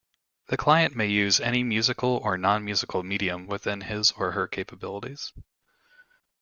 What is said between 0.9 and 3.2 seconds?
may use any musical or nonmusical